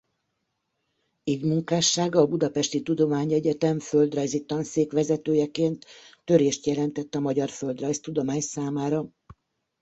Így 1.23 1.43
munkássága 1.43 2.19
a 2.19 2.27
budapesti 2.27 2.81
tudományegyetem 2.81 3.79
földrajzi 3.79 4.45
tanszékvezetőjeként 4.45 5.85
törést 6.23 6.65
jelentett 6.65 7.15
a 7.15 7.19
magyar 7.19 7.49
földrajztudomány 7.49 8.41
számára. 8.41 9.09